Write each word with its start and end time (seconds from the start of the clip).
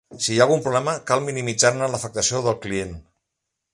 Si 0.25 0.29
hi 0.35 0.37
ha 0.39 0.45
algun 0.45 0.63
problema, 0.67 0.95
cal 1.11 1.21
minimitzar-ne 1.25 1.91
l'afectació 1.97 2.41
del 2.49 2.61
client. 2.65 2.99